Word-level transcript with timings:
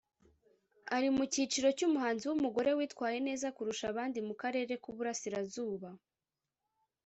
Ari 0.95 1.09
mu 1.15 1.23
cyiciro 1.33 1.67
cy’umuhanzi 1.77 2.23
w’umugore 2.25 2.69
witwaye 2.77 3.17
neza 3.27 3.47
kurusha 3.55 3.85
abandi 3.91 4.19
mu 4.27 4.33
Karere 4.41 4.73
k’Uburasirazuba 4.83 5.89